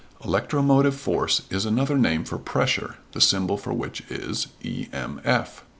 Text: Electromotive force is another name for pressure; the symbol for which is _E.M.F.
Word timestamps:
Electromotive 0.23 0.95
force 0.95 1.43
is 1.51 1.63
another 1.63 1.95
name 1.95 2.23
for 2.23 2.39
pressure; 2.39 2.95
the 3.11 3.21
symbol 3.21 3.55
for 3.55 3.71
which 3.71 4.01
is 4.09 4.47
_E.M.F. 4.63 5.63